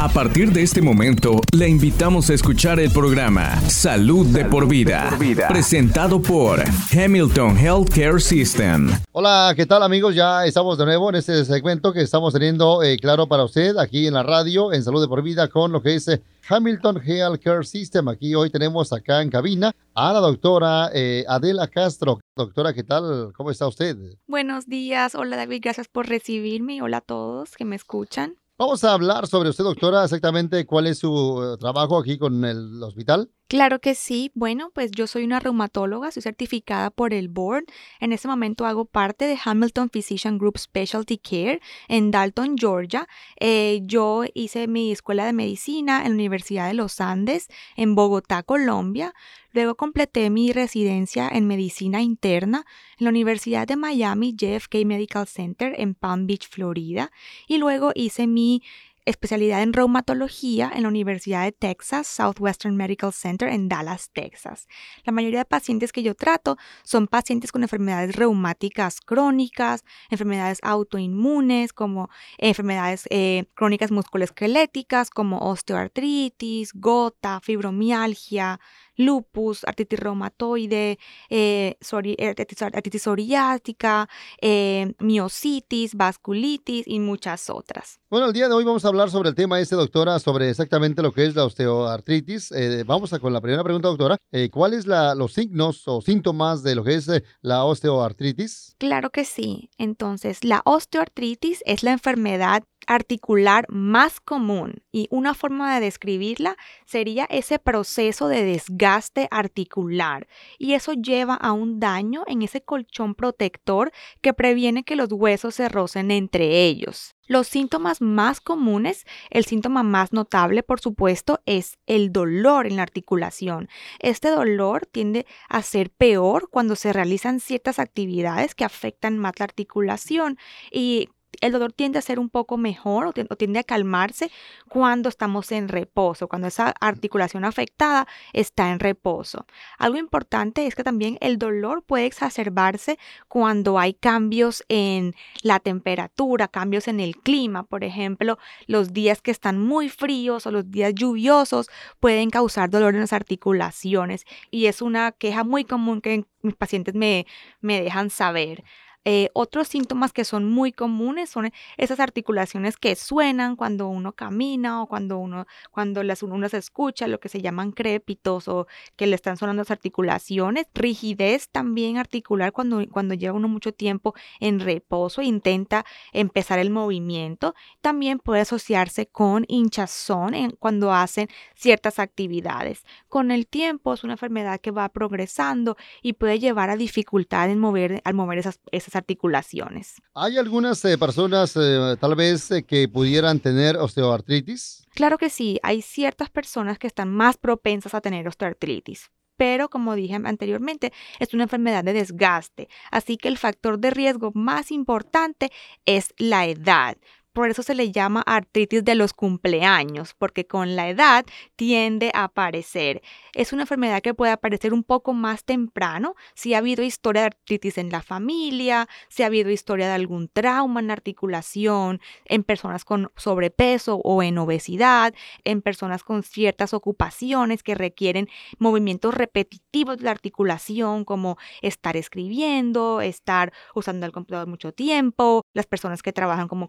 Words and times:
A 0.00 0.08
partir 0.08 0.52
de 0.52 0.62
este 0.62 0.80
momento, 0.80 1.40
le 1.52 1.68
invitamos 1.68 2.30
a 2.30 2.34
escuchar 2.34 2.78
el 2.78 2.88
programa 2.92 3.60
Salud, 3.62 4.26
de, 4.26 4.44
por 4.44 4.68
vida, 4.68 5.10
presentado 5.48 6.22
por 6.22 6.62
Hamilton 6.92 7.58
Healthcare 7.58 8.20
System. 8.20 8.90
Hola, 9.10 9.52
¿qué 9.56 9.66
tal 9.66 9.82
amigos? 9.82 10.14
Ya 10.14 10.46
estamos 10.46 10.78
de 10.78 10.84
nuevo 10.84 11.08
en 11.08 11.16
este 11.16 11.44
segmento 11.44 11.92
que 11.92 12.02
estamos 12.02 12.32
teniendo 12.32 12.80
eh, 12.84 12.96
claro 12.96 13.26
para 13.26 13.42
usted 13.42 13.76
aquí 13.76 14.06
en 14.06 14.14
la 14.14 14.22
radio, 14.22 14.72
en 14.72 14.84
Salud 14.84 15.02
de 15.02 15.08
por 15.08 15.20
vida, 15.20 15.48
con 15.48 15.72
lo 15.72 15.82
que 15.82 15.96
es 15.96 16.06
eh, 16.06 16.22
Hamilton 16.48 17.02
Healthcare 17.04 17.66
System. 17.66 18.06
Aquí 18.06 18.36
hoy 18.36 18.50
tenemos 18.50 18.92
acá 18.92 19.20
en 19.20 19.30
cabina 19.30 19.72
a 19.94 20.12
la 20.12 20.20
doctora 20.20 20.90
eh, 20.94 21.24
Adela 21.26 21.66
Castro. 21.66 22.20
Doctora, 22.36 22.72
¿qué 22.72 22.84
tal? 22.84 23.32
¿Cómo 23.36 23.50
está 23.50 23.66
usted? 23.66 23.96
Buenos 24.28 24.66
días. 24.68 25.16
Hola 25.16 25.36
David, 25.36 25.60
gracias 25.60 25.88
por 25.88 26.06
recibirme. 26.06 26.82
Hola 26.82 26.98
a 26.98 27.00
todos 27.00 27.56
que 27.56 27.64
me 27.64 27.74
escuchan. 27.74 28.36
Vamos 28.60 28.82
a 28.82 28.92
hablar 28.92 29.28
sobre 29.28 29.50
usted, 29.50 29.62
doctora, 29.62 30.02
exactamente 30.02 30.66
cuál 30.66 30.88
es 30.88 30.98
su 30.98 31.54
eh, 31.54 31.56
trabajo 31.58 31.96
aquí 31.96 32.18
con 32.18 32.44
el 32.44 32.82
hospital. 32.82 33.30
Claro 33.48 33.80
que 33.80 33.94
sí. 33.94 34.30
Bueno, 34.34 34.70
pues 34.74 34.90
yo 34.90 35.06
soy 35.06 35.24
una 35.24 35.40
reumatóloga, 35.40 36.10
soy 36.10 36.22
certificada 36.22 36.90
por 36.90 37.14
el 37.14 37.28
board. 37.28 37.64
En 37.98 38.12
este 38.12 38.28
momento 38.28 38.66
hago 38.66 38.84
parte 38.84 39.24
de 39.24 39.38
Hamilton 39.42 39.88
Physician 39.88 40.36
Group 40.36 40.58
Specialty 40.58 41.16
Care 41.16 41.62
en 41.88 42.10
Dalton, 42.10 42.58
Georgia. 42.58 43.08
Eh, 43.40 43.80
yo 43.84 44.24
hice 44.34 44.68
mi 44.68 44.92
escuela 44.92 45.24
de 45.24 45.32
medicina 45.32 46.02
en 46.04 46.08
la 46.08 46.14
Universidad 46.16 46.68
de 46.68 46.74
los 46.74 47.00
Andes 47.00 47.48
en 47.74 47.94
Bogotá, 47.94 48.42
Colombia. 48.42 49.14
Luego 49.52 49.76
completé 49.76 50.28
mi 50.28 50.52
residencia 50.52 51.26
en 51.32 51.46
medicina 51.46 52.02
interna 52.02 52.66
en 52.98 53.04
la 53.04 53.10
Universidad 53.10 53.66
de 53.66 53.76
Miami 53.76 54.34
JFK 54.36 54.84
Medical 54.84 55.26
Center 55.26 55.74
en 55.78 55.94
Palm 55.94 56.26
Beach, 56.26 56.48
Florida. 56.48 57.10
Y 57.46 57.56
luego 57.56 57.92
hice 57.94 58.26
mi 58.26 58.62
especialidad 59.08 59.62
en 59.62 59.72
reumatología 59.72 60.70
en 60.74 60.82
la 60.82 60.88
Universidad 60.88 61.44
de 61.44 61.52
Texas 61.52 62.06
Southwestern 62.06 62.76
Medical 62.76 63.12
Center 63.12 63.48
en 63.48 63.68
Dallas, 63.68 64.10
Texas. 64.12 64.68
La 65.04 65.12
mayoría 65.12 65.40
de 65.40 65.44
pacientes 65.44 65.92
que 65.92 66.02
yo 66.02 66.14
trato 66.14 66.56
son 66.82 67.06
pacientes 67.06 67.50
con 67.50 67.62
enfermedades 67.62 68.14
reumáticas 68.16 69.00
crónicas, 69.00 69.84
enfermedades 70.10 70.58
autoinmunes 70.62 71.72
como 71.72 72.10
enfermedades 72.36 73.06
eh, 73.10 73.46
crónicas 73.54 73.90
musculoesqueléticas 73.90 75.10
como 75.10 75.38
osteoartritis, 75.38 76.72
gota, 76.74 77.40
fibromialgia, 77.40 78.60
lupus, 78.98 79.64
artritis 79.64 79.98
reumatoide, 79.98 80.98
eh, 81.30 81.78
eh 81.80 82.34
artritis 82.60 83.02
psoriática, 83.02 84.08
eh, 84.42 84.92
miositis, 84.98 85.94
vasculitis 85.94 86.86
y 86.86 87.00
muchas 87.00 87.48
otras. 87.48 88.00
Bueno, 88.10 88.26
el 88.26 88.32
día 88.32 88.48
de 88.48 88.54
hoy 88.54 88.64
vamos 88.64 88.84
a 88.84 88.88
hablar 88.88 89.10
sobre 89.10 89.30
el 89.30 89.34
tema 89.34 89.60
este, 89.60 89.76
doctora, 89.76 90.18
sobre 90.18 90.50
exactamente 90.50 91.00
lo 91.02 91.12
que 91.12 91.24
es 91.24 91.34
la 91.34 91.44
osteoartritis. 91.44 92.52
Eh, 92.52 92.84
vamos 92.84 93.12
a 93.12 93.18
con 93.18 93.32
la 93.32 93.40
primera 93.40 93.64
pregunta, 93.64 93.88
doctora. 93.88 94.18
¿Cuáles 94.50 94.84
son 94.84 95.18
los 95.18 95.32
signos 95.32 95.86
o 95.86 96.00
síntomas 96.00 96.62
de 96.62 96.74
lo 96.74 96.84
que 96.84 96.94
es 96.94 97.10
la 97.40 97.64
osteoartritis? 97.64 98.74
Claro 98.78 99.10
que 99.10 99.24
sí. 99.24 99.70
Entonces, 99.78 100.44
la 100.44 100.62
osteoartritis 100.64 101.62
es 101.64 101.82
la 101.82 101.92
enfermedad 101.92 102.64
articular 102.88 103.66
más 103.68 104.18
común 104.18 104.82
y 104.90 105.08
una 105.10 105.34
forma 105.34 105.74
de 105.74 105.84
describirla 105.84 106.56
sería 106.86 107.26
ese 107.28 107.58
proceso 107.58 108.28
de 108.28 108.42
desgaste 108.42 109.28
articular 109.30 110.26
y 110.58 110.72
eso 110.72 110.94
lleva 110.94 111.34
a 111.34 111.52
un 111.52 111.80
daño 111.80 112.24
en 112.26 112.40
ese 112.40 112.62
colchón 112.62 113.14
protector 113.14 113.92
que 114.22 114.32
previene 114.32 114.84
que 114.84 114.96
los 114.96 115.12
huesos 115.12 115.54
se 115.54 115.68
rocen 115.68 116.10
entre 116.10 116.64
ellos. 116.64 117.14
Los 117.26 117.46
síntomas 117.46 118.00
más 118.00 118.40
comunes, 118.40 119.04
el 119.28 119.44
síntoma 119.44 119.82
más 119.82 120.14
notable, 120.14 120.62
por 120.62 120.80
supuesto, 120.80 121.42
es 121.44 121.78
el 121.86 122.10
dolor 122.10 122.66
en 122.66 122.76
la 122.76 122.82
articulación. 122.82 123.68
Este 123.98 124.30
dolor 124.30 124.86
tiende 124.86 125.26
a 125.50 125.60
ser 125.60 125.90
peor 125.90 126.48
cuando 126.48 126.74
se 126.74 126.90
realizan 126.90 127.40
ciertas 127.40 127.78
actividades 127.78 128.54
que 128.54 128.64
afectan 128.64 129.18
más 129.18 129.34
la 129.38 129.44
articulación 129.44 130.38
y 130.72 131.10
el 131.40 131.52
dolor 131.52 131.72
tiende 131.72 131.98
a 131.98 132.02
ser 132.02 132.18
un 132.18 132.30
poco 132.30 132.56
mejor 132.56 133.06
o 133.06 133.12
tiende 133.12 133.58
a 133.58 133.64
calmarse 133.64 134.30
cuando 134.68 135.08
estamos 135.08 135.52
en 135.52 135.68
reposo, 135.68 136.28
cuando 136.28 136.48
esa 136.48 136.74
articulación 136.80 137.44
afectada 137.44 138.06
está 138.32 138.70
en 138.70 138.80
reposo. 138.80 139.46
Algo 139.78 139.98
importante 139.98 140.66
es 140.66 140.74
que 140.74 140.84
también 140.84 141.18
el 141.20 141.38
dolor 141.38 141.82
puede 141.82 142.06
exacerbarse 142.06 142.98
cuando 143.28 143.78
hay 143.78 143.94
cambios 143.94 144.64
en 144.68 145.14
la 145.42 145.60
temperatura, 145.60 146.48
cambios 146.48 146.88
en 146.88 147.00
el 147.00 147.16
clima. 147.16 147.62
Por 147.62 147.84
ejemplo, 147.84 148.38
los 148.66 148.92
días 148.92 149.22
que 149.22 149.30
están 149.30 149.58
muy 149.58 149.88
fríos 149.88 150.46
o 150.46 150.50
los 150.50 150.70
días 150.70 150.94
lluviosos 150.94 151.68
pueden 152.00 152.30
causar 152.30 152.70
dolor 152.70 152.94
en 152.94 153.00
las 153.00 153.12
articulaciones 153.12 154.24
y 154.50 154.66
es 154.66 154.82
una 154.82 155.12
queja 155.12 155.44
muy 155.44 155.64
común 155.64 156.00
que 156.00 156.24
mis 156.42 156.54
pacientes 156.54 156.94
me, 156.94 157.26
me 157.60 157.82
dejan 157.82 158.10
saber. 158.10 158.64
Eh, 159.04 159.30
otros 159.32 159.68
síntomas 159.68 160.12
que 160.12 160.24
son 160.24 160.44
muy 160.44 160.72
comunes 160.72 161.30
son 161.30 161.50
esas 161.76 162.00
articulaciones 162.00 162.76
que 162.76 162.94
suenan 162.94 163.56
cuando 163.56 163.88
uno 163.88 164.12
camina 164.12 164.82
o 164.82 164.86
cuando 164.86 165.18
uno, 165.18 165.46
cuando 165.70 166.02
las, 166.02 166.22
uno 166.22 166.48
se 166.48 166.58
escucha, 166.58 167.06
lo 167.06 167.20
que 167.20 167.28
se 167.28 167.40
llaman 167.40 167.72
crépitos 167.72 168.48
o 168.48 168.66
que 168.96 169.06
le 169.06 169.14
están 169.14 169.36
sonando 169.36 169.62
las 169.62 169.70
articulaciones. 169.70 170.66
Rigidez 170.74 171.48
también 171.48 171.96
articular 171.96 172.52
cuando, 172.52 172.84
cuando 172.90 173.14
lleva 173.14 173.36
uno 173.36 173.48
mucho 173.48 173.72
tiempo 173.72 174.14
en 174.40 174.60
reposo, 174.60 175.20
e 175.22 175.24
intenta 175.24 175.86
empezar 176.12 176.58
el 176.58 176.70
movimiento. 176.70 177.54
También 177.80 178.18
puede 178.18 178.42
asociarse 178.42 179.06
con 179.06 179.44
hinchazón 179.48 180.34
en, 180.34 180.50
cuando 180.50 180.92
hacen 180.92 181.28
ciertas 181.54 181.98
actividades. 181.98 182.84
Con 183.08 183.30
el 183.30 183.46
tiempo 183.46 183.94
es 183.94 184.04
una 184.04 184.14
enfermedad 184.14 184.60
que 184.60 184.70
va 184.70 184.88
progresando 184.88 185.76
y 186.02 186.14
puede 186.14 186.38
llevar 186.38 186.70
a 186.70 186.76
dificultad 186.76 187.50
en 187.50 187.58
mover, 187.58 188.02
al 188.04 188.14
mover 188.14 188.38
esas, 188.38 188.60
esas 188.70 188.87
articulaciones. 188.96 189.94
¿Hay 190.14 190.38
algunas 190.38 190.84
eh, 190.84 190.96
personas 190.98 191.56
eh, 191.56 191.96
tal 192.00 192.14
vez 192.14 192.50
eh, 192.50 192.62
que 192.62 192.88
pudieran 192.88 193.40
tener 193.40 193.76
osteoartritis? 193.76 194.86
Claro 194.94 195.18
que 195.18 195.30
sí, 195.30 195.58
hay 195.62 195.82
ciertas 195.82 196.30
personas 196.30 196.78
que 196.78 196.86
están 196.86 197.10
más 197.10 197.36
propensas 197.36 197.94
a 197.94 198.00
tener 198.00 198.26
osteoartritis 198.26 199.10
pero 199.38 199.70
como 199.70 199.94
dije 199.94 200.14
anteriormente, 200.16 200.92
es 201.20 201.32
una 201.32 201.44
enfermedad 201.44 201.84
de 201.84 201.94
desgaste, 201.94 202.68
así 202.90 203.16
que 203.16 203.28
el 203.28 203.38
factor 203.38 203.78
de 203.78 203.90
riesgo 203.90 204.32
más 204.34 204.70
importante 204.72 205.50
es 205.86 206.12
la 206.18 206.44
edad. 206.46 206.98
Por 207.38 207.50
eso 207.50 207.62
se 207.62 207.76
le 207.76 207.92
llama 207.92 208.24
artritis 208.26 208.84
de 208.84 208.96
los 208.96 209.12
cumpleaños, 209.12 210.12
porque 210.18 210.48
con 210.48 210.74
la 210.74 210.88
edad 210.88 211.24
tiende 211.54 212.10
a 212.12 212.24
aparecer. 212.24 213.00
Es 213.32 213.52
una 213.52 213.62
enfermedad 213.62 214.02
que 214.02 214.12
puede 214.12 214.32
aparecer 214.32 214.74
un 214.74 214.82
poco 214.82 215.12
más 215.12 215.44
temprano 215.44 216.16
si 216.34 216.54
ha 216.54 216.58
habido 216.58 216.82
historia 216.82 217.22
de 217.22 217.26
artritis 217.26 217.78
en 217.78 217.90
la 217.90 218.02
familia, 218.02 218.88
si 219.08 219.22
ha 219.22 219.26
habido 219.26 219.50
historia 219.50 219.86
de 219.86 219.92
algún 219.92 220.26
trauma 220.26 220.80
en 220.80 220.88
la 220.88 220.94
articulación, 220.94 222.00
en 222.24 222.42
personas 222.42 222.84
con 222.84 223.12
sobrepeso 223.14 224.00
o 224.02 224.24
en 224.24 224.36
obesidad, 224.38 225.14
en 225.44 225.62
personas 225.62 226.02
con 226.02 226.24
ciertas 226.24 226.74
ocupaciones 226.74 227.62
que 227.62 227.76
requieren 227.76 228.28
movimientos 228.58 229.14
repetitivos 229.14 229.98
de 229.98 230.06
la 230.06 230.10
articulación, 230.10 231.04
como 231.04 231.38
estar 231.62 231.96
escribiendo, 231.96 233.00
estar 233.00 233.52
usando 233.76 234.06
el 234.06 234.12
computador 234.12 234.48
mucho 234.48 234.72
tiempo, 234.72 235.42
las 235.54 235.66
personas 235.66 236.02
que 236.02 236.12
trabajan 236.12 236.48
como 236.48 236.68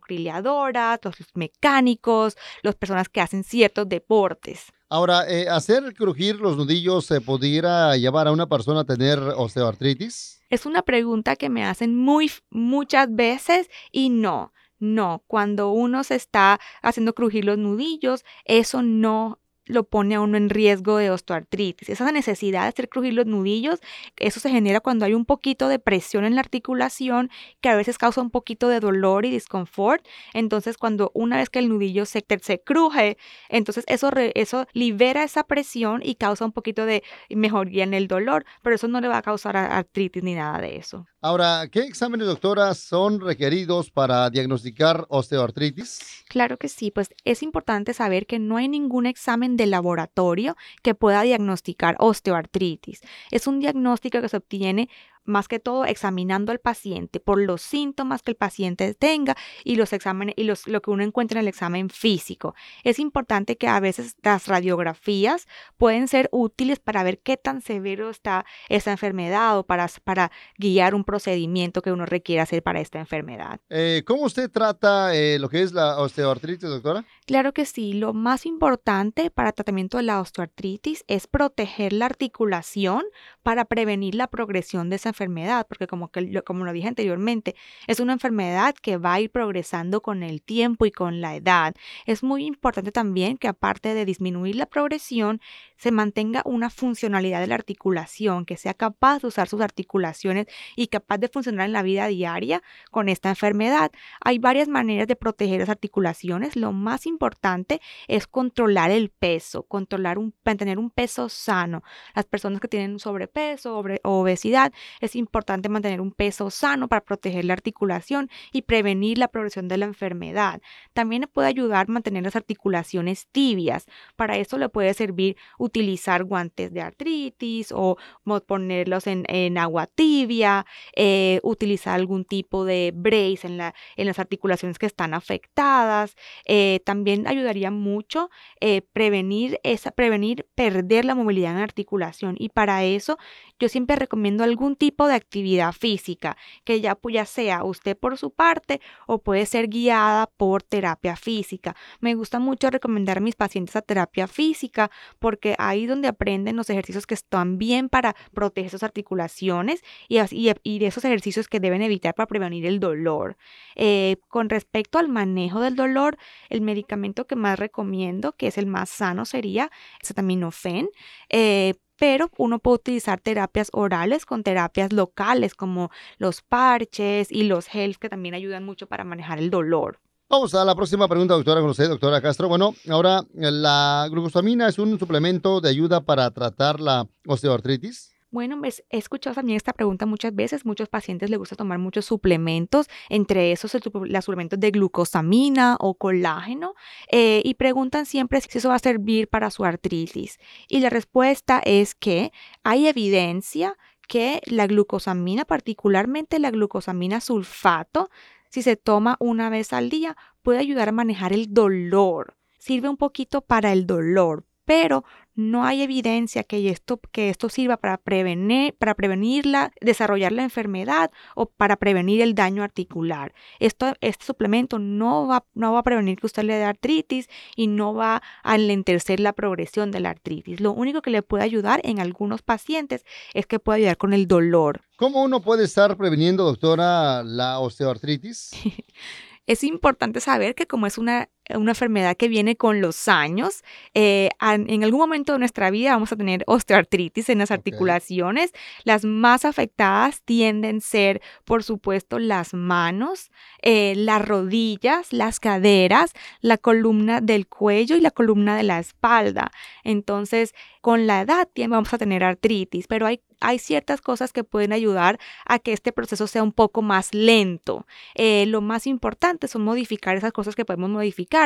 los 1.03 1.15
mecánicos, 1.33 2.37
las 2.61 2.75
personas 2.75 3.09
que 3.09 3.21
hacen 3.21 3.43
ciertos 3.43 3.87
deportes. 3.87 4.71
Ahora, 4.89 5.29
eh, 5.29 5.47
¿hacer 5.49 5.93
crujir 5.93 6.37
los 6.37 6.57
nudillos 6.57 7.05
se 7.05 7.21
pudiera 7.21 7.95
llevar 7.95 8.27
a 8.27 8.31
una 8.31 8.47
persona 8.47 8.81
a 8.81 8.85
tener 8.85 9.19
osteoartritis? 9.19 10.41
Es 10.49 10.65
una 10.65 10.81
pregunta 10.81 11.35
que 11.35 11.49
me 11.49 11.63
hacen 11.63 11.95
muy, 11.95 12.31
muchas 12.49 13.13
veces 13.13 13.69
y 13.91 14.09
no. 14.09 14.51
No, 14.79 15.23
cuando 15.27 15.71
uno 15.71 16.03
se 16.03 16.15
está 16.15 16.59
haciendo 16.81 17.13
crujir 17.13 17.45
los 17.45 17.57
nudillos, 17.57 18.23
eso 18.45 18.81
no 18.81 19.39
lo 19.69 19.83
pone 19.83 20.15
a 20.15 20.21
uno 20.21 20.35
en 20.35 20.49
riesgo 20.49 20.97
de 20.97 21.11
osteoartritis. 21.11 21.89
Esa 21.89 22.11
necesidad 22.11 22.63
de 22.63 22.69
hacer 22.69 22.89
crujir 22.89 23.13
los 23.13 23.27
nudillos, 23.27 23.79
eso 24.17 24.39
se 24.39 24.49
genera 24.49 24.81
cuando 24.81 25.05
hay 25.05 25.13
un 25.13 25.25
poquito 25.25 25.69
de 25.69 25.79
presión 25.79 26.25
en 26.25 26.35
la 26.35 26.41
articulación 26.41 27.29
que 27.61 27.69
a 27.69 27.75
veces 27.75 27.97
causa 27.97 28.19
un 28.19 28.31
poquito 28.31 28.67
de 28.67 28.79
dolor 28.79 29.25
y 29.25 29.31
disconfort. 29.31 30.03
Entonces, 30.33 30.77
cuando 30.77 31.11
una 31.13 31.37
vez 31.37 31.49
que 31.49 31.59
el 31.59 31.69
nudillo 31.69 32.05
se, 32.05 32.25
se 32.41 32.59
cruje, 32.59 33.17
entonces 33.47 33.83
eso, 33.87 34.09
eso 34.33 34.65
libera 34.73 35.23
esa 35.23 35.43
presión 35.43 36.01
y 36.03 36.15
causa 36.15 36.45
un 36.45 36.51
poquito 36.51 36.85
de 36.85 37.03
mejoría 37.29 37.83
en 37.83 37.93
el 37.93 38.07
dolor, 38.07 38.45
pero 38.63 38.75
eso 38.75 38.87
no 38.87 38.99
le 38.99 39.07
va 39.07 39.17
a 39.17 39.21
causar 39.21 39.55
artritis 39.55 40.23
ni 40.23 40.33
nada 40.33 40.59
de 40.59 40.77
eso. 40.77 41.05
Ahora, 41.21 41.67
¿qué 41.69 41.81
exámenes, 41.81 42.27
doctora, 42.27 42.73
son 42.73 43.19
requeridos 43.19 43.91
para 43.91 44.29
diagnosticar 44.29 45.05
osteoartritis? 45.09 46.23
Claro 46.29 46.57
que 46.57 46.69
sí, 46.69 46.91
pues 46.91 47.09
es 47.25 47.43
importante 47.43 47.93
saber 47.93 48.25
que 48.25 48.39
no 48.39 48.55
hay 48.55 48.69
ningún 48.69 49.05
examen 49.05 49.57
de 49.63 49.67
laboratorio 49.67 50.55
que 50.81 50.95
pueda 50.95 51.21
diagnosticar 51.21 51.95
osteoartritis. 51.99 53.01
Es 53.31 53.47
un 53.47 53.59
diagnóstico 53.59 54.21
que 54.21 54.29
se 54.29 54.37
obtiene 54.37 54.89
más 55.29 55.47
que 55.47 55.59
todo 55.59 55.85
examinando 55.85 56.51
al 56.51 56.59
paciente 56.59 57.19
por 57.19 57.39
los 57.39 57.61
síntomas 57.61 58.21
que 58.21 58.31
el 58.31 58.37
paciente 58.37 58.93
tenga 58.93 59.35
y 59.63 59.75
los 59.75 59.93
exámenes 59.93 60.35
y 60.37 60.43
los, 60.43 60.67
lo 60.67 60.81
que 60.81 60.91
uno 60.91 61.03
encuentra 61.03 61.39
en 61.39 61.45
el 61.45 61.47
examen 61.47 61.89
físico. 61.89 62.55
Es 62.83 62.99
importante 62.99 63.57
que 63.57 63.67
a 63.67 63.79
veces 63.79 64.15
las 64.23 64.47
radiografías 64.47 65.47
pueden 65.77 66.07
ser 66.07 66.29
útiles 66.31 66.79
para 66.79 67.03
ver 67.03 67.19
qué 67.19 67.37
tan 67.37 67.61
severo 67.61 68.09
está 68.09 68.45
esa 68.67 68.91
enfermedad 68.91 69.57
o 69.57 69.63
para, 69.63 69.87
para 70.03 70.31
guiar 70.57 70.95
un 70.95 71.03
procedimiento 71.03 71.81
que 71.81 71.91
uno 71.91 72.05
requiere 72.05 72.41
hacer 72.41 72.63
para 72.63 72.81
esta 72.81 72.99
enfermedad. 72.99 73.59
Eh, 73.69 74.03
¿Cómo 74.05 74.23
usted 74.23 74.49
trata 74.49 75.15
eh, 75.15 75.39
lo 75.39 75.49
que 75.49 75.61
es 75.61 75.71
la 75.71 75.99
osteoartritis, 75.99 76.69
doctora? 76.69 77.05
Claro 77.25 77.53
que 77.53 77.65
sí. 77.65 77.93
Lo 77.93 78.13
más 78.13 78.45
importante 78.45 79.29
para 79.29 79.49
el 79.49 79.55
tratamiento 79.55 79.97
de 79.97 80.03
la 80.03 80.19
osteoartritis 80.19 81.03
es 81.07 81.27
proteger 81.27 81.93
la 81.93 82.05
articulación 82.05 83.03
para 83.43 83.65
prevenir 83.65 84.15
la 84.15 84.27
progresión 84.27 84.89
de 84.89 84.95
esa 84.95 85.09
enfermedad, 85.09 85.18
porque 85.67 85.87
como, 85.87 86.09
que, 86.09 86.41
como 86.43 86.65
lo 86.65 86.71
dije 86.71 86.87
anteriormente, 86.87 87.55
es 87.87 87.99
una 87.99 88.13
enfermedad 88.13 88.75
que 88.75 88.97
va 88.97 89.13
a 89.13 89.19
ir 89.19 89.31
progresando 89.31 90.01
con 90.01 90.23
el 90.23 90.41
tiempo 90.41 90.85
y 90.85 90.91
con 90.91 91.21
la 91.21 91.35
edad. 91.35 91.75
Es 92.05 92.23
muy 92.23 92.45
importante 92.45 92.91
también 92.91 93.37
que 93.37 93.47
aparte 93.47 93.93
de 93.93 94.05
disminuir 94.05 94.55
la 94.55 94.65
progresión, 94.65 95.41
se 95.77 95.91
mantenga 95.91 96.41
una 96.45 96.69
funcionalidad 96.69 97.39
de 97.39 97.47
la 97.47 97.55
articulación, 97.55 98.45
que 98.45 98.57
sea 98.57 98.73
capaz 98.73 99.21
de 99.21 99.27
usar 99.27 99.47
sus 99.47 99.61
articulaciones 99.61 100.47
y 100.75 100.87
capaz 100.87 101.19
de 101.19 101.29
funcionar 101.29 101.67
en 101.67 101.73
la 101.73 101.83
vida 101.83 102.07
diaria 102.07 102.61
con 102.91 103.07
esta 103.07 103.29
enfermedad. 103.29 103.91
Hay 104.21 104.39
varias 104.39 104.67
maneras 104.67 105.07
de 105.07 105.15
proteger 105.15 105.61
las 105.61 105.69
articulaciones. 105.69 106.57
Lo 106.57 106.73
más 106.73 107.05
importante 107.05 107.81
es 108.07 108.27
controlar 108.27 108.91
el 108.91 109.09
peso, 109.09 109.63
controlar 109.63 110.17
un, 110.17 110.33
mantener 110.43 110.79
un 110.79 110.89
peso 110.89 111.29
sano. 111.29 111.81
Las 112.13 112.25
personas 112.25 112.59
que 112.59 112.67
tienen 112.67 112.99
sobrepeso 112.99 113.81
obesidad, 114.03 114.73
es 115.09 115.15
importante 115.15 115.69
mantener 115.69 116.01
un 116.01 116.11
peso 116.11 116.49
sano 116.49 116.87
para 116.87 117.01
proteger 117.01 117.45
la 117.45 117.53
articulación 117.53 118.29
y 118.51 118.61
prevenir 118.61 119.17
la 119.17 119.27
progresión 119.27 119.67
de 119.67 119.77
la 119.77 119.85
enfermedad. 119.85 120.61
También 120.93 121.29
puede 121.31 121.47
ayudar 121.47 121.87
a 121.87 121.91
mantener 121.91 122.23
las 122.23 122.35
articulaciones 122.35 123.27
tibias. 123.31 123.85
Para 124.15 124.37
eso 124.37 124.57
le 124.57 124.69
puede 124.69 124.93
servir 124.93 125.35
utilizar 125.57 126.23
guantes 126.23 126.71
de 126.73 126.81
artritis 126.81 127.71
o 127.71 127.97
ponerlos 128.45 129.07
en, 129.07 129.57
agua 129.57 129.87
tibia, 129.87 130.65
eh, 130.95 131.39
utilizar 131.43 131.95
algún 131.95 132.23
tipo 132.23 132.65
de 132.65 132.91
brace 132.95 133.47
en, 133.47 133.57
la, 133.57 133.73
en 133.97 134.07
las 134.07 134.19
articulaciones 134.19 134.77
que 134.77 134.85
están 134.85 135.13
afectadas. 135.13 136.15
Eh, 136.45 136.81
también 136.85 137.27
ayudaría 137.27 137.71
mucho 137.71 138.29
eh, 138.61 138.81
prevenir, 138.93 139.59
esa, 139.63 139.91
prevenir 139.91 140.47
perder 140.55 141.05
la 141.05 141.15
movilidad 141.15 141.51
en 141.51 141.57
la 141.57 141.63
articulación 141.63 142.35
y 142.37 142.49
para 142.49 142.83
eso 142.83 143.17
yo 143.59 143.67
siempre 143.69 143.95
recomiendo 143.95 144.43
algún 144.43 144.75
tipo 144.75 144.88
de 145.07 145.13
actividad 145.13 145.73
física, 145.73 146.37
que 146.63 146.81
ya, 146.81 146.97
ya 147.09 147.25
sea 147.25 147.63
usted 147.63 147.97
por 147.97 148.17
su 148.17 148.31
parte 148.31 148.81
o 149.07 149.19
puede 149.19 149.45
ser 149.45 149.67
guiada 149.67 150.27
por 150.37 150.63
terapia 150.63 151.15
física. 151.15 151.75
Me 151.99 152.15
gusta 152.15 152.39
mucho 152.39 152.69
recomendar 152.69 153.17
a 153.17 153.21
mis 153.21 153.35
pacientes 153.35 153.75
a 153.75 153.81
terapia 153.81 154.27
física 154.27 154.91
porque 155.19 155.55
ahí 155.57 155.85
donde 155.85 156.07
aprenden 156.07 156.55
los 156.55 156.69
ejercicios 156.69 157.07
que 157.07 157.13
están 157.13 157.57
bien 157.57 157.89
para 157.89 158.15
proteger 158.33 158.71
sus 158.71 158.83
articulaciones 158.83 159.83
y, 160.07 160.19
y 160.63 160.79
de 160.79 160.87
esos 160.87 161.05
ejercicios 161.05 161.47
que 161.47 161.59
deben 161.59 161.81
evitar 161.81 162.15
para 162.15 162.27
prevenir 162.27 162.65
el 162.65 162.79
dolor. 162.79 163.37
Eh, 163.75 164.17
con 164.27 164.49
respecto 164.49 164.99
al 164.99 165.09
manejo 165.09 165.61
del 165.61 165.75
dolor, 165.75 166.17
el 166.49 166.61
medicamento 166.61 167.27
que 167.27 167.35
más 167.35 167.59
recomiendo, 167.59 168.33
que 168.33 168.47
es 168.47 168.57
el 168.57 168.65
más 168.65 168.89
sano, 168.89 169.25
sería 169.25 169.71
acetaminofén. 170.01 170.89
Eh, 171.29 171.75
pero 171.99 172.31
uno 172.37 172.59
puede 172.59 172.75
utilizar 172.75 173.19
terapias 173.19 173.69
orales 173.73 174.25
con 174.25 174.43
terapias 174.43 174.93
locales 174.93 175.53
como 175.53 175.91
los 176.17 176.41
parches 176.41 177.31
y 177.31 177.43
los 177.43 177.67
gels 177.67 177.97
que 177.97 178.09
también 178.09 178.33
ayudan 178.33 178.63
mucho 178.63 178.87
para 178.87 179.03
manejar 179.03 179.37
el 179.37 179.49
dolor. 179.49 179.99
Vamos 180.29 180.53
a 180.53 180.63
la 180.63 180.75
próxima 180.75 181.07
pregunta, 181.07 181.33
doctora, 181.33 181.59
con 181.59 181.71
usted, 181.71 181.89
doctora 181.89 182.21
Castro. 182.21 182.47
Bueno, 182.47 182.75
ahora, 182.89 183.23
¿la 183.33 184.07
glucosamina 184.11 184.67
es 184.67 184.77
un 184.77 184.97
suplemento 184.99 185.59
de 185.59 185.69
ayuda 185.69 186.01
para 186.01 186.29
tratar 186.31 186.79
la 186.79 187.07
osteoartritis? 187.25 188.11
Bueno, 188.31 188.61
he 188.63 188.97
escuchado 188.97 189.33
también 189.33 189.57
esta 189.57 189.73
pregunta 189.73 190.05
muchas 190.05 190.35
veces. 190.35 190.63
Muchos 190.63 190.87
pacientes 190.87 191.31
les 191.31 191.39
gusta 191.39 191.55
tomar 191.55 191.79
muchos 191.79 192.05
suplementos, 192.05 192.87
entre 193.09 193.51
esos 193.51 193.73
los 193.73 194.25
suplementos 194.25 194.59
de 194.59 194.69
glucosamina 194.69 195.77
o 195.79 195.95
colágeno, 195.95 196.75
eh, 197.11 197.41
y 197.43 197.55
preguntan 197.55 198.05
siempre 198.05 198.39
si 198.41 198.59
eso 198.59 198.69
va 198.69 198.75
a 198.75 198.79
servir 198.79 199.29
para 199.29 199.49
su 199.49 199.65
artritis. 199.65 200.37
Y 200.67 200.79
la 200.79 200.91
respuesta 200.91 201.59
es 201.65 201.95
que 201.95 202.31
hay 202.63 202.87
evidencia 202.87 203.77
que 204.07 204.41
la 204.45 204.67
glucosamina, 204.67 205.45
particularmente 205.45 206.37
la 206.37 206.51
glucosamina 206.51 207.21
sulfato, 207.21 208.09
si 208.49 208.61
se 208.61 208.75
toma 208.75 209.17
una 209.19 209.49
vez 209.49 209.73
al 209.73 209.89
día, 209.89 210.17
puede 210.43 210.59
ayudar 210.59 210.89
a 210.89 210.91
manejar 210.91 211.33
el 211.33 211.53
dolor. 211.53 212.35
Sirve 212.59 212.89
un 212.89 212.97
poquito 212.97 213.41
para 213.41 213.71
el 213.71 213.87
dolor, 213.87 214.45
pero 214.69 215.03
no 215.33 215.65
hay 215.65 215.81
evidencia 215.81 216.43
que 216.43 216.69
esto, 216.69 216.99
que 217.11 217.31
esto 217.31 217.49
sirva 217.49 217.77
para 217.77 217.97
prevenir, 217.97 218.75
para 218.75 218.93
prevenirla, 218.93 219.71
desarrollar 219.81 220.31
la 220.31 220.43
enfermedad 220.43 221.09
o 221.33 221.47
para 221.47 221.75
prevenir 221.75 222.21
el 222.21 222.35
daño 222.35 222.61
articular. 222.61 223.33
Esto, 223.59 223.95
este 223.99 224.27
suplemento 224.27 224.77
no 224.77 225.25
va, 225.25 225.43
no 225.55 225.73
va 225.73 225.79
a 225.79 225.83
prevenir 225.83 226.19
que 226.19 226.27
usted 226.27 226.43
le 226.43 226.53
dé 226.53 226.65
artritis 226.65 227.29
y 227.55 227.65
no 227.65 227.95
va 227.95 228.17
a 228.17 228.21
alentecer 228.43 229.19
la 229.19 229.33
progresión 229.33 229.89
de 229.89 230.01
la 230.01 230.11
artritis. 230.11 230.59
Lo 230.59 230.71
único 230.71 231.01
que 231.01 231.09
le 231.09 231.23
puede 231.23 231.45
ayudar 231.45 231.81
en 231.83 231.99
algunos 231.99 232.43
pacientes 232.43 233.03
es 233.33 233.47
que 233.47 233.57
puede 233.57 233.79
ayudar 233.79 233.97
con 233.97 234.13
el 234.13 234.27
dolor. 234.27 234.81
¿Cómo 234.97 235.23
uno 235.23 235.41
puede 235.41 235.63
estar 235.63 235.97
preveniendo, 235.97 236.43
doctora, 236.43 237.23
la 237.23 237.57
osteoartritis? 237.57 238.51
es 239.49 239.63
importante 239.63 240.19
saber 240.19 240.53
que 240.53 240.67
como 240.67 240.85
es 240.85 240.99
una 240.99 241.27
una 241.55 241.71
enfermedad 241.71 242.15
que 242.15 242.27
viene 242.27 242.55
con 242.55 242.81
los 242.81 243.07
años. 243.07 243.63
Eh, 243.93 244.29
en 244.41 244.83
algún 244.83 244.99
momento 244.99 245.33
de 245.33 245.39
nuestra 245.39 245.71
vida 245.71 245.91
vamos 245.91 246.11
a 246.11 246.15
tener 246.15 246.43
osteoartritis 246.47 247.29
en 247.29 247.39
las 247.39 247.51
articulaciones. 247.51 248.53
Las 248.83 249.05
más 249.05 249.45
afectadas 249.45 250.21
tienden 250.23 250.77
a 250.77 250.81
ser, 250.81 251.21
por 251.45 251.63
supuesto, 251.63 252.19
las 252.19 252.53
manos, 252.53 253.31
eh, 253.61 253.93
las 253.95 254.25
rodillas, 254.25 255.11
las 255.13 255.39
caderas, 255.39 256.13
la 256.41 256.57
columna 256.57 257.21
del 257.21 257.47
cuello 257.47 257.95
y 257.95 258.01
la 258.01 258.11
columna 258.11 258.55
de 258.55 258.63
la 258.63 258.79
espalda. 258.79 259.51
Entonces, 259.83 260.53
con 260.81 261.07
la 261.07 261.21
edad 261.21 261.47
vamos 261.67 261.93
a 261.93 261.97
tener 261.97 262.23
artritis, 262.23 262.87
pero 262.87 263.07
hay 263.07 263.21
hay 263.41 263.59
ciertas 263.59 264.01
cosas 264.01 264.33
que 264.33 264.43
pueden 264.43 264.73
ayudar 264.73 265.19
a 265.45 265.59
que 265.59 265.73
este 265.73 265.91
proceso 265.91 266.27
sea 266.27 266.43
un 266.43 266.51
poco 266.51 266.81
más 266.81 267.13
lento. 267.13 267.85
Eh, 268.15 268.45
lo 268.47 268.61
más 268.61 268.87
importante 268.87 269.47
son 269.47 269.63
modificar 269.63 270.17
esas 270.17 270.33
cosas 270.33 270.55
que 270.55 270.65
podemos 270.65 270.89
modificar 270.89 271.38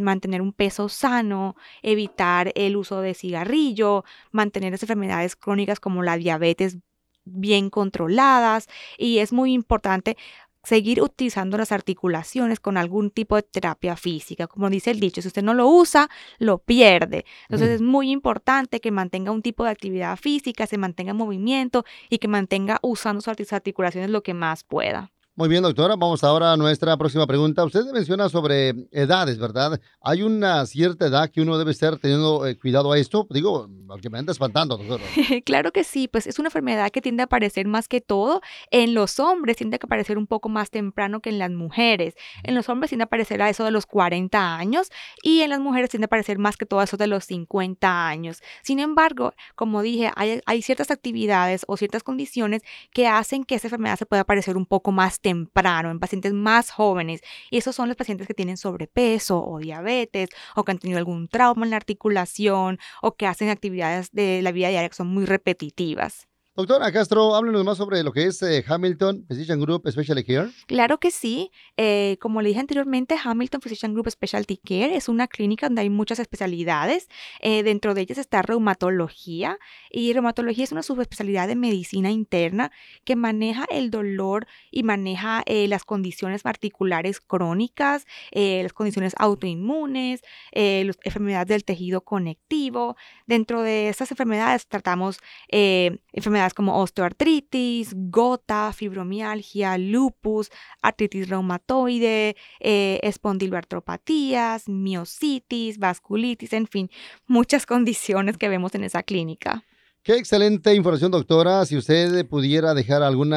mantener 0.00 0.42
un 0.42 0.52
peso 0.52 0.88
sano, 0.88 1.56
evitar 1.82 2.52
el 2.54 2.76
uso 2.76 3.00
de 3.00 3.14
cigarrillo, 3.14 4.04
mantener 4.32 4.72
las 4.72 4.82
enfermedades 4.82 5.36
crónicas 5.36 5.80
como 5.80 6.02
la 6.02 6.16
diabetes 6.16 6.78
bien 7.24 7.70
controladas 7.70 8.68
y 8.98 9.18
es 9.18 9.32
muy 9.32 9.52
importante 9.52 10.16
seguir 10.64 11.02
utilizando 11.02 11.58
las 11.58 11.72
articulaciones 11.72 12.58
con 12.58 12.76
algún 12.76 13.10
tipo 13.10 13.36
de 13.36 13.42
terapia 13.42 13.96
física. 13.96 14.46
Como 14.46 14.70
dice 14.70 14.90
el 14.90 15.00
dicho, 15.00 15.20
si 15.22 15.28
usted 15.28 15.42
no 15.42 15.54
lo 15.54 15.68
usa, 15.68 16.08
lo 16.38 16.58
pierde. 16.58 17.24
Entonces 17.42 17.68
es 17.68 17.82
muy 17.82 18.10
importante 18.10 18.80
que 18.80 18.90
mantenga 18.90 19.30
un 19.30 19.42
tipo 19.42 19.64
de 19.64 19.70
actividad 19.70 20.16
física, 20.16 20.66
se 20.66 20.78
mantenga 20.78 21.10
en 21.10 21.18
movimiento 21.18 21.84
y 22.08 22.18
que 22.18 22.28
mantenga 22.28 22.78
usando 22.82 23.20
sus 23.20 23.52
articulaciones 23.52 24.10
lo 24.10 24.22
que 24.22 24.34
más 24.34 24.64
pueda. 24.64 25.12
Muy 25.36 25.48
bien, 25.48 25.64
doctora. 25.64 25.96
Vamos 25.96 26.22
ahora 26.22 26.52
a 26.52 26.56
nuestra 26.56 26.96
próxima 26.96 27.26
pregunta. 27.26 27.64
Usted 27.64 27.86
menciona 27.92 28.28
sobre 28.28 28.86
edades, 28.92 29.36
¿verdad? 29.36 29.80
¿Hay 30.00 30.22
una 30.22 30.64
cierta 30.64 31.08
edad 31.08 31.28
que 31.28 31.40
uno 31.40 31.58
debe 31.58 31.72
estar 31.72 31.98
teniendo 31.98 32.46
eh, 32.46 32.56
cuidado 32.56 32.92
a 32.92 32.98
esto? 32.98 33.26
Digo, 33.30 33.68
porque 33.88 34.10
me 34.10 34.20
anda 34.20 34.30
espantando, 34.30 34.76
doctora. 34.76 35.02
claro 35.44 35.72
que 35.72 35.82
sí, 35.82 36.06
pues 36.06 36.28
es 36.28 36.38
una 36.38 36.50
enfermedad 36.50 36.88
que 36.92 37.02
tiende 37.02 37.22
a 37.22 37.24
aparecer 37.24 37.66
más 37.66 37.88
que 37.88 38.00
todo 38.00 38.42
en 38.70 38.94
los 38.94 39.18
hombres, 39.18 39.56
tiende 39.56 39.74
a 39.74 39.84
aparecer 39.84 40.18
un 40.18 40.28
poco 40.28 40.48
más 40.48 40.70
temprano 40.70 41.18
que 41.18 41.30
en 41.30 41.40
las 41.40 41.50
mujeres. 41.50 42.14
En 42.44 42.54
los 42.54 42.68
hombres 42.68 42.90
tiende 42.90 43.02
a 43.02 43.06
aparecer 43.06 43.42
a 43.42 43.50
eso 43.50 43.64
de 43.64 43.72
los 43.72 43.86
40 43.86 44.56
años 44.56 44.92
y 45.20 45.40
en 45.40 45.50
las 45.50 45.58
mujeres 45.58 45.90
tiende 45.90 46.04
a 46.04 46.06
aparecer 46.06 46.38
más 46.38 46.56
que 46.56 46.64
todo 46.64 46.78
a 46.78 46.84
eso 46.84 46.96
de 46.96 47.08
los 47.08 47.24
50 47.24 48.06
años. 48.06 48.40
Sin 48.62 48.78
embargo, 48.78 49.34
como 49.56 49.82
dije, 49.82 50.12
hay, 50.14 50.42
hay 50.46 50.62
ciertas 50.62 50.92
actividades 50.92 51.64
o 51.66 51.76
ciertas 51.76 52.04
condiciones 52.04 52.62
que 52.92 53.08
hacen 53.08 53.42
que 53.42 53.56
esa 53.56 53.66
enfermedad 53.66 53.98
se 53.98 54.06
pueda 54.06 54.22
aparecer 54.22 54.56
un 54.56 54.66
poco 54.66 54.92
más 54.92 55.18
temprano, 55.24 55.90
en 55.90 55.98
pacientes 55.98 56.34
más 56.34 56.70
jóvenes. 56.70 57.22
Y 57.50 57.56
esos 57.56 57.74
son 57.74 57.88
los 57.88 57.96
pacientes 57.96 58.26
que 58.26 58.34
tienen 58.34 58.58
sobrepeso 58.58 59.42
o 59.42 59.58
diabetes 59.58 60.28
o 60.54 60.64
que 60.64 60.72
han 60.72 60.78
tenido 60.78 60.98
algún 60.98 61.28
trauma 61.28 61.64
en 61.64 61.70
la 61.70 61.76
articulación 61.76 62.78
o 63.02 63.16
que 63.16 63.26
hacen 63.26 63.48
actividades 63.48 64.12
de 64.12 64.42
la 64.42 64.52
vida 64.52 64.68
diaria 64.68 64.88
que 64.88 64.94
son 64.94 65.08
muy 65.08 65.24
repetitivas. 65.24 66.28
Doctora 66.56 66.92
Castro, 66.92 67.34
háblenos 67.34 67.64
más 67.64 67.78
sobre 67.78 68.04
lo 68.04 68.12
que 68.12 68.26
es 68.26 68.40
eh, 68.40 68.64
Hamilton 68.64 69.26
Physician 69.28 69.60
Group 69.60 69.90
Specialty 69.90 70.22
Care. 70.22 70.52
Claro 70.68 71.00
que 71.00 71.10
sí. 71.10 71.50
Eh, 71.76 72.16
como 72.20 72.42
le 72.42 72.50
dije 72.50 72.60
anteriormente, 72.60 73.16
Hamilton 73.20 73.60
Physician 73.60 73.92
Group 73.92 74.08
Specialty 74.08 74.58
Care 74.58 74.94
es 74.94 75.08
una 75.08 75.26
clínica 75.26 75.66
donde 75.66 75.82
hay 75.82 75.90
muchas 75.90 76.20
especialidades. 76.20 77.08
Eh, 77.40 77.64
dentro 77.64 77.92
de 77.92 78.02
ellas 78.02 78.18
está 78.18 78.40
reumatología 78.42 79.58
y 79.90 80.12
reumatología 80.12 80.62
es 80.62 80.70
una 80.70 80.84
subespecialidad 80.84 81.48
de 81.48 81.56
medicina 81.56 82.12
interna 82.12 82.70
que 83.04 83.16
maneja 83.16 83.66
el 83.68 83.90
dolor 83.90 84.46
y 84.70 84.84
maneja 84.84 85.42
las 85.46 85.84
condiciones 85.84 86.46
articulares 86.46 87.20
crónicas, 87.20 88.06
las 88.32 88.72
condiciones 88.72 89.14
autoinmunes, 89.18 90.22
las 90.52 90.96
enfermedades 91.02 91.48
del 91.48 91.64
tejido 91.64 92.02
conectivo. 92.02 92.96
Dentro 93.26 93.62
de 93.62 93.88
estas 93.88 94.12
enfermedades 94.12 94.68
tratamos 94.68 95.18
enfermedades 95.48 96.43
como 96.52 96.78
osteoartritis, 96.78 97.94
gota, 98.10 98.72
fibromialgia, 98.72 99.78
lupus, 99.78 100.50
artritis 100.82 101.28
reumatoide, 101.30 102.36
eh, 102.60 103.00
espondiloartropatías, 103.02 104.68
miositis, 104.68 105.78
vasculitis, 105.78 106.52
en 106.52 106.66
fin, 106.66 106.90
muchas 107.26 107.64
condiciones 107.72 108.36
que 108.36 108.50
vemos 108.50 108.74
en 108.74 108.84
esa 108.84 109.02
clínica. 109.02 109.64
Qué 110.04 110.18
excelente 110.18 110.74
información, 110.74 111.10
doctora. 111.10 111.64
Si 111.64 111.78
usted 111.78 112.28
pudiera 112.28 112.74
dejar 112.74 113.02
algún 113.02 113.34